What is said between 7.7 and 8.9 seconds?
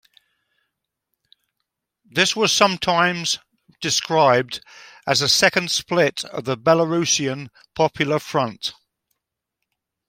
Popular Front.